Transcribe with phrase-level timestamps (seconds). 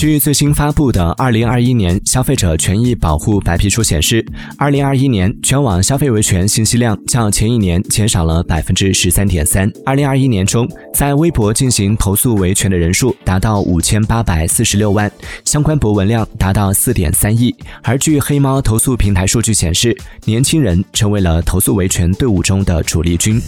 [0.00, 4.24] 据最新发布的二零二一年消费者权益保护白皮书显示
[4.56, 15.10] 二零二一年全网消费维权信息量较前一年减少了百分之十三点三二零二一年中在微博进行投诉维权的人数达到五千八百四十六万
[15.44, 17.54] 相关博文量达到四点三亿。
[17.82, 19.94] 而据黑猫投诉平台数据显示
[20.24, 23.38] 年轻人成为了投诉维权队伍中的主力军。